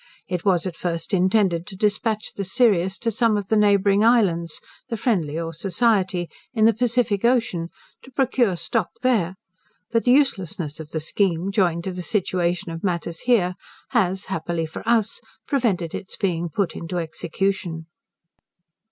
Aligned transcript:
It 0.27 0.43
was 0.43 0.65
at 0.65 0.75
first 0.75 1.13
intended 1.13 1.67
to 1.67 1.75
dispatch 1.75 2.33
the 2.33 2.43
Sirius 2.43 2.97
to 2.97 3.11
some 3.11 3.37
of 3.37 3.49
the 3.49 3.55
neighbouring 3.55 4.03
islands 4.03 4.59
(the 4.89 4.97
Friendly 4.97 5.39
or 5.39 5.53
Society) 5.53 6.27
in 6.55 6.65
the 6.65 6.73
Pacific 6.73 7.23
Ocean, 7.23 7.69
to 8.01 8.09
procure 8.09 8.55
stock 8.55 8.89
there, 9.03 9.35
but 9.91 10.05
the 10.05 10.11
uselessness 10.11 10.79
of 10.79 10.89
the 10.89 10.99
scheme, 10.99 11.51
joined 11.51 11.83
to 11.83 11.91
the 11.91 12.01
situation 12.01 12.71
of 12.71 12.83
matters 12.83 13.19
here, 13.29 13.53
has, 13.89 14.25
happily 14.25 14.65
for 14.65 14.81
us, 14.89 15.21
prevented 15.45 15.93
its 15.93 16.15
being 16.15 16.49
put 16.49 16.75
into 16.75 16.97
execution. 16.97 17.85